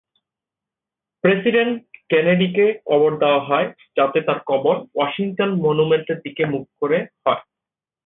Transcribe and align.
President 1.23 1.75
কেনেডিকে 2.09 2.65
কবর 2.85 3.11
দেয়া 3.19 3.41
হয় 3.41 3.67
যাতে 3.97 4.19
তার 4.21 4.39
কবর 4.45 4.75
ওয়াশিংটন 4.95 5.51
মনুমেন্টের 5.65 6.17
দিকে 6.19 6.43
মুখ 6.45 6.63
করে 6.79 6.97
হয়। 7.23 7.41